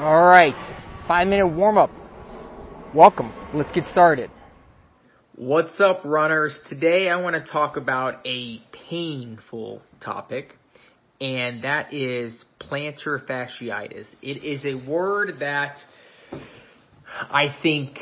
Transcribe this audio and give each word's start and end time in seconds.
All 0.00 0.24
right, 0.30 0.54
five 1.06 1.28
minute 1.28 1.48
warm 1.48 1.76
up. 1.76 1.90
Welcome. 2.94 3.34
Let's 3.52 3.70
get 3.70 3.84
started. 3.88 4.30
What's 5.36 5.78
up, 5.78 6.00
runners? 6.06 6.58
Today 6.70 7.10
I 7.10 7.20
want 7.20 7.36
to 7.36 7.52
talk 7.52 7.76
about 7.76 8.26
a 8.26 8.62
painful 8.88 9.82
topic, 10.02 10.54
and 11.20 11.64
that 11.64 11.92
is 11.92 12.42
plantar 12.58 13.22
fasciitis. 13.26 14.06
It 14.22 14.42
is 14.42 14.64
a 14.64 14.90
word 14.90 15.40
that 15.40 15.76
I 17.12 17.54
think 17.62 17.98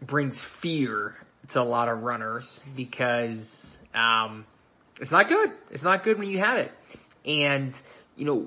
brings 0.00 0.42
fear 0.62 1.16
to 1.52 1.60
a 1.60 1.64
lot 1.64 1.90
of 1.90 1.98
runners 1.98 2.48
because 2.74 3.46
um, 3.94 4.46
it's 5.02 5.12
not 5.12 5.28
good. 5.28 5.50
It's 5.70 5.84
not 5.84 6.02
good 6.02 6.18
when 6.18 6.28
you 6.28 6.38
have 6.38 6.56
it. 6.56 6.72
And, 7.26 7.74
you 8.16 8.24
know, 8.24 8.46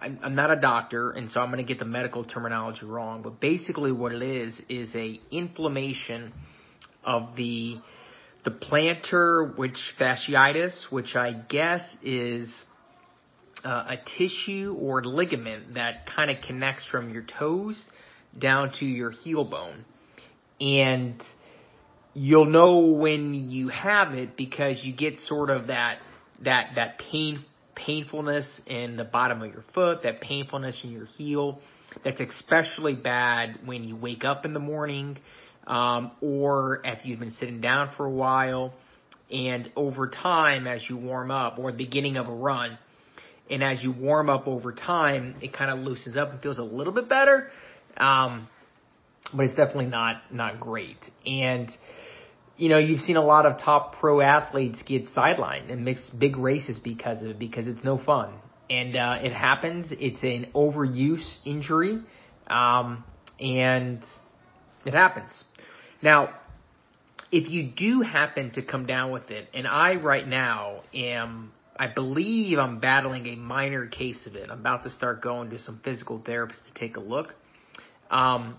I'm, 0.00 0.18
I'm 0.22 0.34
not 0.34 0.50
a 0.50 0.56
doctor, 0.56 1.10
and 1.10 1.30
so 1.30 1.40
I'm 1.40 1.50
going 1.50 1.64
to 1.64 1.68
get 1.68 1.78
the 1.78 1.84
medical 1.84 2.24
terminology 2.24 2.86
wrong. 2.86 3.22
But 3.22 3.38
basically, 3.40 3.92
what 3.92 4.12
it 4.12 4.22
is 4.22 4.58
is 4.68 4.94
a 4.94 5.20
inflammation 5.30 6.32
of 7.04 7.36
the 7.36 7.76
the 8.44 8.50
plantar 8.50 9.56
which 9.56 9.78
fasciitis, 10.00 10.90
which 10.90 11.14
I 11.14 11.32
guess 11.32 11.82
is 12.02 12.50
uh, 13.62 13.68
a 13.90 13.96
tissue 14.16 14.74
or 14.80 15.04
ligament 15.04 15.74
that 15.74 16.06
kind 16.06 16.30
of 16.30 16.38
connects 16.46 16.84
from 16.90 17.10
your 17.10 17.24
toes 17.38 17.78
down 18.38 18.72
to 18.80 18.86
your 18.86 19.10
heel 19.10 19.44
bone, 19.44 19.84
and 20.60 21.22
you'll 22.14 22.46
know 22.46 22.78
when 22.78 23.34
you 23.34 23.68
have 23.68 24.14
it 24.14 24.36
because 24.36 24.82
you 24.82 24.94
get 24.94 25.18
sort 25.18 25.50
of 25.50 25.66
that 25.66 25.98
that 26.42 26.70
that 26.76 26.98
pain 27.10 27.44
painfulness 27.86 28.46
in 28.66 28.96
the 28.96 29.04
bottom 29.04 29.42
of 29.42 29.52
your 29.52 29.64
foot, 29.74 30.02
that 30.02 30.20
painfulness 30.20 30.78
in 30.84 30.90
your 30.90 31.06
heel. 31.06 31.60
That's 32.04 32.20
especially 32.20 32.94
bad 32.94 33.60
when 33.64 33.84
you 33.84 33.96
wake 33.96 34.24
up 34.24 34.44
in 34.44 34.54
the 34.54 34.60
morning, 34.60 35.18
um, 35.66 36.12
or 36.20 36.80
if 36.84 37.04
you've 37.04 37.18
been 37.18 37.32
sitting 37.32 37.60
down 37.60 37.92
for 37.96 38.06
a 38.06 38.10
while. 38.10 38.72
And 39.30 39.70
over 39.76 40.08
time, 40.08 40.66
as 40.66 40.82
you 40.88 40.96
warm 40.96 41.30
up, 41.30 41.58
or 41.58 41.70
the 41.70 41.78
beginning 41.78 42.16
of 42.16 42.28
a 42.28 42.34
run, 42.34 42.78
and 43.48 43.62
as 43.64 43.82
you 43.82 43.92
warm 43.92 44.28
up 44.28 44.46
over 44.46 44.72
time, 44.72 45.36
it 45.40 45.52
kind 45.52 45.70
of 45.70 45.84
loosens 45.84 46.16
up 46.16 46.30
and 46.30 46.40
feels 46.40 46.58
a 46.58 46.62
little 46.62 46.92
bit 46.92 47.08
better. 47.08 47.50
Um, 47.96 48.48
but 49.34 49.44
it's 49.44 49.54
definitely 49.54 49.86
not 49.86 50.22
not 50.32 50.60
great. 50.60 50.98
And 51.26 51.70
you 52.60 52.68
know, 52.68 52.76
you've 52.76 53.00
seen 53.00 53.16
a 53.16 53.24
lot 53.24 53.46
of 53.46 53.58
top 53.58 53.96
pro 53.98 54.20
athletes 54.20 54.82
get 54.84 55.08
sidelined 55.14 55.72
and 55.72 55.82
miss 55.82 55.98
big 56.10 56.36
races 56.36 56.78
because 56.78 57.22
of 57.22 57.30
it, 57.30 57.38
because 57.38 57.66
it's 57.66 57.82
no 57.82 57.96
fun. 57.96 58.34
And, 58.68 58.94
uh, 58.94 59.16
it 59.22 59.32
happens. 59.32 59.86
It's 59.90 60.22
an 60.22 60.48
overuse 60.54 61.24
injury. 61.46 62.02
Um, 62.48 63.02
and 63.40 64.04
it 64.84 64.92
happens. 64.92 65.32
Now, 66.02 66.34
if 67.32 67.48
you 67.48 67.70
do 67.74 68.02
happen 68.02 68.50
to 68.52 68.62
come 68.62 68.84
down 68.84 69.10
with 69.10 69.30
it, 69.30 69.48
and 69.54 69.66
I 69.66 69.94
right 69.94 70.28
now 70.28 70.82
am, 70.92 71.52
I 71.78 71.86
believe 71.86 72.58
I'm 72.58 72.78
battling 72.78 73.26
a 73.26 73.36
minor 73.36 73.86
case 73.86 74.26
of 74.26 74.36
it. 74.36 74.50
I'm 74.50 74.60
about 74.60 74.84
to 74.84 74.90
start 74.90 75.22
going 75.22 75.48
to 75.50 75.58
some 75.58 75.80
physical 75.82 76.18
therapists 76.18 76.66
to 76.66 76.74
take 76.74 76.98
a 76.98 77.00
look. 77.00 77.28
Um, 78.10 78.56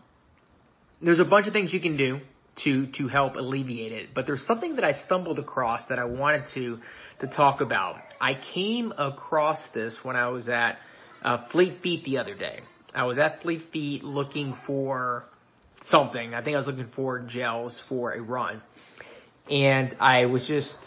there's 1.01 1.19
a 1.19 1.25
bunch 1.25 1.45
of 1.45 1.53
things 1.53 1.71
you 1.71 1.81
can 1.81 1.97
do 1.97 2.19
to 2.63 2.87
to 2.97 3.07
help 3.07 3.35
alleviate 3.35 3.91
it. 3.91 4.09
But 4.13 4.25
there's 4.25 4.45
something 4.45 4.75
that 4.75 4.83
I 4.83 4.93
stumbled 5.05 5.39
across 5.39 5.81
that 5.89 5.99
I 5.99 6.05
wanted 6.05 6.43
to 6.53 6.79
to 7.21 7.27
talk 7.27 7.61
about. 7.61 7.97
I 8.19 8.33
came 8.53 8.93
across 8.97 9.59
this 9.73 9.95
when 10.03 10.15
I 10.15 10.29
was 10.29 10.47
at 10.47 10.77
uh, 11.23 11.47
Fleet 11.51 11.81
Feet 11.81 12.03
the 12.03 12.17
other 12.17 12.35
day. 12.35 12.61
I 12.93 13.05
was 13.05 13.17
at 13.17 13.41
Fleet 13.41 13.63
Feet 13.71 14.03
looking 14.03 14.55
for 14.67 15.25
something. 15.83 16.33
I 16.33 16.43
think 16.43 16.55
I 16.55 16.59
was 16.59 16.67
looking 16.67 16.89
for 16.95 17.19
gels 17.19 17.79
for 17.87 18.13
a 18.13 18.21
run, 18.21 18.61
and 19.49 19.95
I 19.99 20.25
was 20.25 20.45
just 20.47 20.77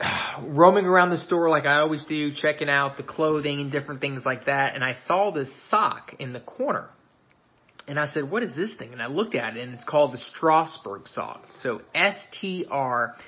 roaming 0.42 0.86
around 0.86 1.10
the 1.10 1.18
store 1.18 1.48
like 1.48 1.64
I 1.64 1.80
always 1.80 2.04
do, 2.04 2.32
checking 2.34 2.68
out 2.68 2.96
the 2.96 3.02
clothing 3.02 3.60
and 3.60 3.70
different 3.70 4.00
things 4.00 4.22
like 4.24 4.46
that. 4.46 4.74
And 4.74 4.82
I 4.82 4.94
saw 5.06 5.30
this 5.30 5.48
sock 5.70 6.14
in 6.18 6.32
the 6.32 6.40
corner. 6.40 6.88
And 7.86 8.00
I 8.00 8.06
said, 8.12 8.30
what 8.30 8.42
is 8.42 8.54
this 8.56 8.74
thing? 8.76 8.92
And 8.92 9.02
I 9.02 9.08
looked 9.08 9.34
at 9.34 9.56
it 9.56 9.62
and 9.62 9.74
it's 9.74 9.84
called 9.84 10.12
the 10.14 10.18
Strassburg 10.18 11.06
sock. 11.12 11.42
So 11.62 11.82
S-T-R-A-S-S-B-U-R-G. 11.94 13.22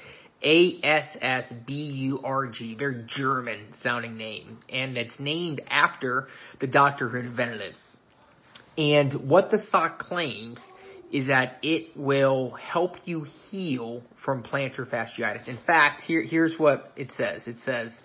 Very 2.74 3.04
German 3.06 3.66
sounding 3.82 4.16
name. 4.16 4.58
And 4.70 4.96
it's 4.96 5.20
named 5.20 5.60
after 5.68 6.28
the 6.60 6.66
doctor 6.66 7.08
who 7.08 7.18
invented 7.18 7.60
it. 7.60 7.74
And 8.78 9.28
what 9.28 9.50
the 9.50 9.58
sock 9.70 9.98
claims 9.98 10.60
is 11.12 11.26
that 11.28 11.58
it 11.62 11.96
will 11.96 12.50
help 12.52 12.96
you 13.04 13.26
heal 13.50 14.02
from 14.24 14.42
plantar 14.42 14.88
fasciitis. 14.88 15.46
In 15.48 15.58
fact, 15.66 16.00
here, 16.02 16.22
here's 16.22 16.58
what 16.58 16.92
it 16.96 17.12
says. 17.12 17.46
It 17.46 17.58
says, 17.58 17.96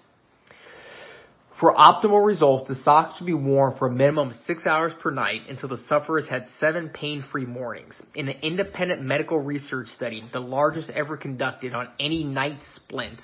for 1.61 1.75
optimal 1.75 2.25
results, 2.25 2.67
the 2.67 2.73
socks 2.73 3.17
should 3.17 3.27
be 3.27 3.35
worn 3.35 3.77
for 3.77 3.87
a 3.87 3.91
minimum 3.91 4.29
of 4.29 4.35
six 4.47 4.65
hours 4.65 4.91
per 4.99 5.11
night 5.11 5.41
until 5.47 5.69
the 5.69 5.77
sufferer 5.87 6.19
has 6.19 6.27
had 6.27 6.47
seven 6.59 6.89
pain-free 6.89 7.45
mornings. 7.45 8.01
In 8.15 8.27
an 8.29 8.37
independent 8.41 9.03
medical 9.03 9.37
research 9.37 9.89
study, 9.89 10.23
the 10.33 10.39
largest 10.39 10.89
ever 10.89 11.17
conducted 11.17 11.75
on 11.75 11.89
any 11.99 12.23
night 12.23 12.57
splint, 12.73 13.21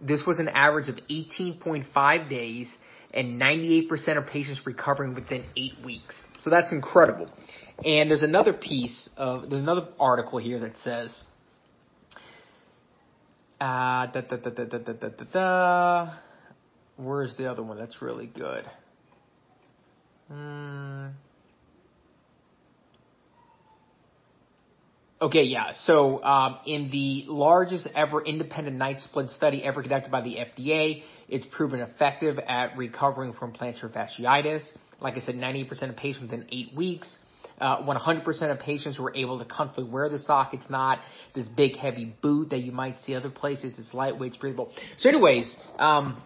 this 0.00 0.22
was 0.24 0.38
an 0.38 0.48
average 0.50 0.88
of 0.88 0.98
18.5 1.10 2.30
days 2.30 2.72
and 3.12 3.42
98% 3.42 4.18
of 4.18 4.26
patients 4.28 4.60
recovering 4.64 5.16
within 5.16 5.44
eight 5.56 5.84
weeks. 5.84 6.14
So 6.42 6.50
that's 6.50 6.70
incredible. 6.70 7.28
And 7.84 8.08
there's 8.08 8.22
another 8.22 8.52
piece 8.52 9.08
of, 9.16 9.50
there's 9.50 9.62
another 9.62 9.88
article 9.98 10.38
here 10.38 10.60
that 10.60 10.76
says, 10.76 11.24
uh, 13.60 14.06
da, 14.06 14.20
da, 14.20 14.36
da, 15.32 16.14
Where's 16.96 17.34
the 17.36 17.50
other 17.50 17.62
one 17.62 17.78
that's 17.78 18.00
really 18.00 18.26
good? 18.26 18.64
Hmm. 20.28 21.08
Okay, 25.20 25.44
yeah. 25.44 25.72
So, 25.72 26.22
um, 26.22 26.58
in 26.66 26.90
the 26.90 27.24
largest 27.28 27.88
ever 27.94 28.22
independent 28.22 28.76
night 28.76 29.00
splint 29.00 29.30
study 29.30 29.64
ever 29.64 29.80
conducted 29.80 30.10
by 30.10 30.20
the 30.20 30.36
FDA, 30.36 31.02
it's 31.28 31.46
proven 31.46 31.80
effective 31.80 32.38
at 32.38 32.76
recovering 32.76 33.32
from 33.32 33.52
plantar 33.52 33.90
fasciitis. 33.90 34.70
Like 35.00 35.16
I 35.16 35.20
said, 35.20 35.36
98% 35.36 35.88
of 35.88 35.96
patients 35.96 36.22
within 36.30 36.46
eight 36.52 36.74
weeks. 36.76 37.18
Uh, 37.60 37.82
100% 37.82 38.50
of 38.50 38.58
patients 38.58 38.98
were 38.98 39.14
able 39.14 39.38
to 39.38 39.44
comfortably 39.44 39.90
wear 39.90 40.08
the 40.08 40.18
sock. 40.18 40.52
It's 40.52 40.68
not 40.68 40.98
this 41.34 41.48
big 41.48 41.76
heavy 41.76 42.14
boot 42.20 42.50
that 42.50 42.58
you 42.58 42.72
might 42.72 42.98
see 43.00 43.14
other 43.14 43.30
places. 43.30 43.78
It's 43.78 43.94
lightweight, 43.94 44.32
it's 44.32 44.36
breathable. 44.36 44.72
So 44.96 45.08
anyways, 45.08 45.56
um, 45.78 46.20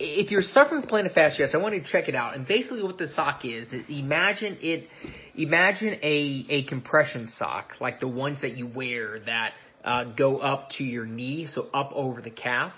if 0.00 0.30
you're 0.30 0.42
suffering 0.42 0.80
from 0.80 0.90
plantar 0.90 1.14
fasciitis, 1.14 1.54
I 1.54 1.58
want 1.58 1.74
you 1.74 1.82
to 1.82 1.86
check 1.86 2.08
it 2.08 2.14
out. 2.14 2.34
And 2.34 2.46
basically, 2.46 2.82
what 2.82 2.96
the 2.96 3.08
sock 3.08 3.44
is, 3.44 3.72
imagine 3.88 4.56
it, 4.62 4.88
imagine 5.34 5.98
a 6.02 6.46
a 6.48 6.64
compression 6.64 7.28
sock 7.28 7.72
like 7.80 8.00
the 8.00 8.08
ones 8.08 8.40
that 8.40 8.56
you 8.56 8.66
wear 8.66 9.20
that 9.20 9.52
uh, 9.84 10.04
go 10.04 10.38
up 10.38 10.70
to 10.78 10.84
your 10.84 11.04
knee, 11.04 11.46
so 11.52 11.68
up 11.74 11.92
over 11.94 12.22
the 12.22 12.30
calf. 12.30 12.72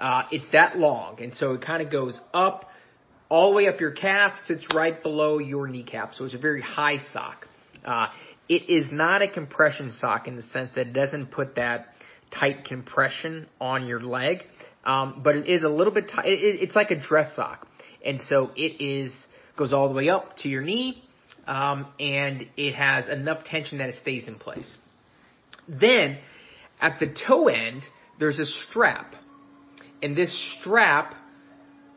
Uh, 0.00 0.22
it's 0.32 0.46
that 0.52 0.78
long, 0.78 1.22
and 1.22 1.34
so 1.34 1.52
it 1.52 1.60
kind 1.62 1.82
of 1.82 1.92
goes 1.92 2.18
up 2.32 2.70
all 3.28 3.50
the 3.50 3.56
way 3.56 3.68
up 3.68 3.80
your 3.80 3.92
calf, 3.92 4.32
sits 4.46 4.66
right 4.74 5.02
below 5.02 5.38
your 5.38 5.68
kneecap. 5.68 6.14
So 6.14 6.24
it's 6.24 6.34
a 6.34 6.38
very 6.38 6.62
high 6.62 6.98
sock. 7.12 7.46
Uh, 7.84 8.06
it 8.48 8.70
is 8.70 8.90
not 8.90 9.20
a 9.22 9.28
compression 9.28 9.92
sock 10.00 10.26
in 10.26 10.36
the 10.36 10.42
sense 10.42 10.70
that 10.74 10.88
it 10.88 10.92
doesn't 10.92 11.32
put 11.32 11.56
that 11.56 11.88
tight 12.30 12.64
compression 12.64 13.46
on 13.60 13.86
your 13.86 14.00
leg. 14.00 14.38
Um, 14.86 15.20
but 15.24 15.34
it 15.34 15.48
is 15.48 15.64
a 15.64 15.68
little 15.68 15.92
bit, 15.92 16.08
t- 16.08 16.28
it, 16.28 16.62
it's 16.62 16.76
like 16.76 16.92
a 16.92 16.96
dress 16.98 17.34
sock. 17.34 17.66
And 18.04 18.20
so 18.20 18.52
it 18.56 18.80
is, 18.80 19.12
goes 19.56 19.72
all 19.72 19.88
the 19.88 19.94
way 19.94 20.08
up 20.08 20.36
to 20.38 20.48
your 20.48 20.62
knee, 20.62 21.02
um, 21.48 21.88
and 21.98 22.46
it 22.56 22.74
has 22.76 23.08
enough 23.08 23.44
tension 23.44 23.78
that 23.78 23.88
it 23.88 23.96
stays 24.00 24.28
in 24.28 24.36
place. 24.36 24.72
Then, 25.68 26.18
at 26.80 27.00
the 27.00 27.08
toe 27.08 27.48
end, 27.48 27.82
there's 28.20 28.38
a 28.38 28.46
strap. 28.46 29.14
And 30.02 30.16
this 30.16 30.32
strap, 30.60 31.14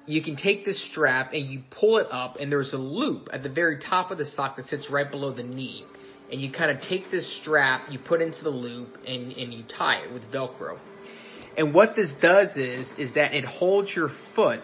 you 0.07 0.23
can 0.23 0.35
take 0.35 0.65
this 0.65 0.83
strap 0.89 1.33
and 1.33 1.47
you 1.47 1.61
pull 1.69 1.99
it 1.99 2.07
up, 2.11 2.37
and 2.39 2.51
there's 2.51 2.73
a 2.73 2.77
loop 2.77 3.29
at 3.31 3.43
the 3.43 3.49
very 3.49 3.79
top 3.79 4.09
of 4.09 4.17
the 4.17 4.25
sock 4.25 4.57
that 4.57 4.65
sits 4.65 4.89
right 4.89 5.09
below 5.09 5.31
the 5.31 5.43
knee. 5.43 5.85
And 6.31 6.41
you 6.41 6.51
kind 6.51 6.71
of 6.71 6.81
take 6.87 7.11
this 7.11 7.39
strap, 7.41 7.91
you 7.91 7.99
put 7.99 8.21
into 8.21 8.43
the 8.43 8.49
loop, 8.49 8.97
and, 9.05 9.31
and 9.31 9.53
you 9.53 9.63
tie 9.77 10.05
it 10.05 10.13
with 10.13 10.23
Velcro. 10.31 10.79
And 11.59 11.73
what 11.73 11.93
this 11.93 12.09
does 12.21 12.55
is, 12.55 12.87
is 12.97 13.13
that 13.15 13.33
it 13.33 13.43
holds 13.43 13.93
your 13.93 14.11
foot 14.33 14.61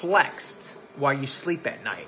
flexed 0.00 0.62
while 0.96 1.12
you 1.12 1.26
sleep 1.26 1.66
at 1.66 1.82
night. 1.82 2.06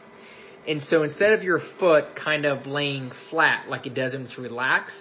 And 0.69 0.81
so 0.81 1.03
instead 1.03 1.33
of 1.33 1.43
your 1.43 1.61
foot 1.81 2.15
kind 2.15 2.45
of 2.45 2.65
laying 2.65 3.11
flat 3.31 3.69
like 3.69 3.85
it 3.85 3.95
does 3.95 4.13
when 4.13 4.23
it's 4.27 4.39
relaxed, 4.39 4.95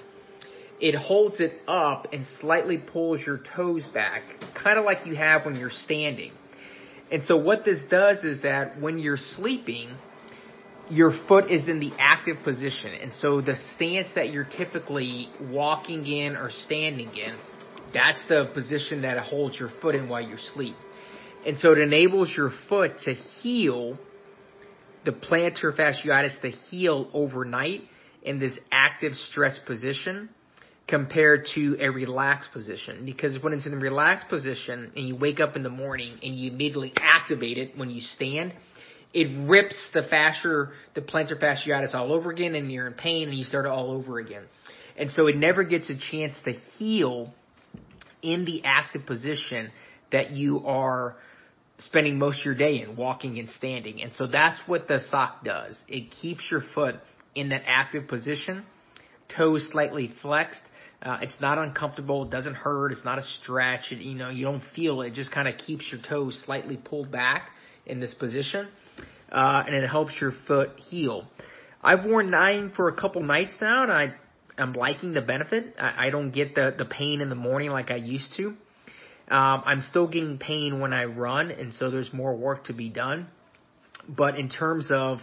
it 0.80 0.96
holds 0.96 1.40
it 1.40 1.54
up 1.68 2.08
and 2.12 2.26
slightly 2.40 2.80
pulls 2.80 3.22
your 3.24 3.40
toes 3.56 3.84
back, 3.94 4.24
kind 4.56 4.80
of 4.80 4.86
like 4.86 5.06
you 5.06 5.16
have 5.16 5.46
when 5.46 5.56
you're 5.56 5.70
standing. 5.70 6.32
And 7.12 7.24
so 7.24 7.38
what 7.38 7.64
this 7.64 7.80
does 7.92 8.24
is 8.24 8.42
that 8.42 8.82
when 8.82 8.98
you're 8.98 9.20
sleeping, 9.36 9.98
your 10.90 11.16
foot 11.28 11.52
is 11.52 11.68
in 11.68 11.80
the 11.80 11.92
active 12.00 12.38
position. 12.44 12.92
And 13.00 13.12
so 13.22 13.40
the 13.40 13.56
stance 13.76 14.10
that 14.16 14.32
you're 14.32 14.46
typically 14.46 15.30
walking 15.40 16.08
in 16.08 16.36
or 16.36 16.50
standing 16.50 17.16
in, 17.16 17.36
that's 17.94 18.22
the 18.28 18.50
position 18.54 19.02
that 19.04 19.18
holds 19.20 19.60
your 19.60 19.72
foot 19.82 19.96
in 19.96 20.10
while 20.10 20.22
you 20.22 20.38
sleep. 20.54 20.76
And 21.46 21.58
so 21.58 21.72
it 21.72 21.80
enables 21.80 22.36
your 22.36 22.52
foot 22.70 23.00
to 23.06 23.14
heal 23.14 23.98
the 25.06 25.12
plantar 25.12 25.76
fasciitis 25.76 26.40
to 26.42 26.50
heal 26.50 27.10
overnight 27.14 27.82
in 28.22 28.40
this 28.40 28.58
active 28.72 29.16
stress 29.16 29.60
position 29.66 30.30
compared 30.88 31.48
to 31.56 31.78
a 31.80 31.90
relaxed 31.90 32.52
position. 32.54 33.06
Because 33.06 33.42
when 33.42 33.54
it's 33.54 33.66
in 33.66 33.72
the 33.72 33.78
relaxed 33.78 34.30
position 34.30 34.92
and 34.96 35.08
you 35.08 35.16
wake 35.16 35.40
up 35.40 35.56
in 35.56 35.64
the 35.64 35.70
morning 35.70 36.20
and 36.22 36.36
you 36.36 36.52
immediately 36.52 36.94
activate 36.98 37.58
it 37.58 37.78
when 37.78 37.90
you 37.90 38.02
stand, 38.02 38.54
it 39.14 39.50
rips 39.50 39.76
the 39.94 40.04
fascia, 40.04 40.70
the 40.94 41.02
plantar 41.02 41.42
fasciitis 41.42 41.96
all 41.96 42.14
over 42.14 42.30
again 42.30 42.56
and 42.56 42.72
you're 42.72 42.88
in 42.88 42.94
pain 42.94 43.30
and 43.30 43.38
you 43.38 43.46
start 43.46 43.66
it 43.66 43.70
all 43.70 43.92
over 43.92 44.20
again. 44.20 44.44
And 44.98 45.12
so 45.12 45.28
it 45.28 45.36
never 45.36 45.64
gets 45.64 45.90
a 45.90 45.98
chance 45.98 46.36
to 46.46 46.52
heal 46.52 47.34
in 48.22 48.46
the 48.46 48.64
active 48.64 49.06
position 49.06 49.72
that 50.12 50.32
you 50.32 50.66
are 50.66 51.16
spending 51.80 52.20
most 52.20 52.40
of 52.40 52.46
your 52.46 52.56
day 52.56 52.82
in, 52.82 52.96
walking 52.96 53.40
and 53.40 53.50
standing. 53.50 54.02
And 54.02 54.14
so 54.14 54.28
that's 54.28 54.60
what 54.68 54.88
the 54.88 55.00
sock 55.10 55.44
does. 55.44 55.80
It 55.88 56.12
keeps 56.12 56.44
your 56.52 56.64
foot 56.76 56.96
in 57.34 57.50
that 57.50 57.64
active 57.66 58.08
position, 58.08 58.66
toes 59.36 59.68
slightly 59.72 60.14
flexed. 60.22 60.62
Uh, 61.02 61.18
it's 61.22 61.40
not 61.42 61.58
uncomfortable. 61.58 62.26
It 62.26 62.30
doesn't 62.30 62.54
hurt. 62.54 62.92
It's 62.92 63.04
not 63.04 63.18
a 63.18 63.24
stretch. 63.24 63.92
It, 63.92 64.00
you 64.00 64.14
know, 64.14 64.30
you 64.30 64.46
don't 64.46 64.64
feel 64.76 65.02
it. 65.02 65.08
It 65.08 65.14
just 65.14 65.32
kind 65.32 65.48
of 65.48 65.58
keeps 65.58 65.92
your 65.92 66.02
toes 66.02 66.40
slightly 66.46 66.78
pulled 66.78 67.12
back 67.12 67.50
in 67.88 68.00
this 68.00 68.14
position, 68.14 68.68
uh, 69.32 69.64
and 69.66 69.74
it 69.74 69.88
helps 69.90 70.14
your 70.22 70.34
foot 70.48 70.70
heal. 70.78 71.26
I've 71.84 72.06
worn 72.06 72.30
nine 72.30 72.72
for 72.76 72.88
a 72.88 72.96
couple 72.96 73.24
nights 73.24 73.56
now, 73.60 73.82
and 73.82 73.92
I 73.92 74.14
I'm 74.62 74.74
liking 74.74 75.14
the 75.14 75.22
benefit. 75.22 75.76
I, 75.80 76.08
I 76.08 76.10
don't 76.10 76.32
get 76.32 76.56
the 76.56 76.74
the 76.78 76.86
pain 76.86 77.22
in 77.22 77.30
the 77.30 77.36
morning 77.36 77.72
like 77.72 77.92
I 77.92 77.96
used 77.96 78.34
to. 78.38 78.48
Um, 79.30 79.64
I'm 79.66 79.82
still 79.82 80.08
getting 80.08 80.38
pain 80.38 80.80
when 80.82 80.92
I 80.92 81.06
run, 81.06 81.52
and 81.52 81.74
so 81.74 81.90
there's 81.90 82.12
more 82.12 82.36
work 82.36 82.66
to 82.66 82.74
be 82.74 82.90
done. 82.90 83.28
But 84.10 84.38
in 84.38 84.50
terms 84.50 84.90
of 84.92 85.20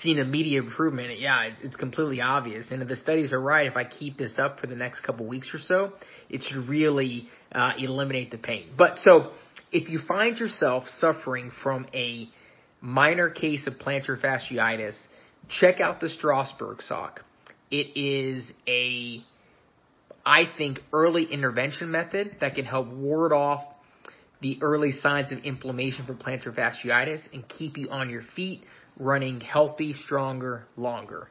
seeing 0.00 0.18
immediate 0.18 0.64
improvement, 0.64 1.18
yeah, 1.18 1.50
it's 1.62 1.76
completely 1.76 2.20
obvious. 2.20 2.66
And 2.70 2.82
if 2.82 2.88
the 2.88 2.96
studies 2.96 3.32
are 3.32 3.40
right, 3.40 3.66
if 3.66 3.76
I 3.76 3.84
keep 3.84 4.18
this 4.18 4.32
up 4.38 4.60
for 4.60 4.66
the 4.66 4.74
next 4.74 5.00
couple 5.00 5.26
weeks 5.26 5.48
or 5.54 5.58
so, 5.58 5.92
it 6.28 6.42
should 6.42 6.68
really 6.68 7.28
uh, 7.52 7.72
eliminate 7.78 8.30
the 8.30 8.38
pain. 8.38 8.70
But 8.76 8.98
so 8.98 9.30
if 9.72 9.88
you 9.88 9.98
find 10.06 10.38
yourself 10.38 10.84
suffering 10.98 11.50
from 11.62 11.86
a 11.94 12.28
minor 12.80 13.30
case 13.30 13.66
of 13.66 13.74
plantar 13.74 14.20
fasciitis, 14.20 14.94
check 15.48 15.80
out 15.80 16.00
the 16.00 16.08
Strassburg 16.08 16.82
sock. 16.86 17.22
It 17.70 17.96
is 17.96 18.50
a 18.66 19.22
I 20.24 20.44
think, 20.58 20.80
early 20.92 21.24
intervention 21.24 21.90
method 21.90 22.36
that 22.40 22.54
can 22.54 22.66
help 22.66 22.88
ward 22.88 23.32
off 23.32 23.64
the 24.42 24.58
early 24.60 24.92
signs 24.92 25.32
of 25.32 25.38
inflammation 25.38 26.04
from 26.04 26.18
plantar 26.18 26.54
fasciitis 26.54 27.32
and 27.32 27.48
keep 27.48 27.78
you 27.78 27.88
on 27.88 28.10
your 28.10 28.22
feet 28.36 28.62
running 28.98 29.40
healthy, 29.40 29.94
stronger, 29.94 30.66
longer. 30.76 31.28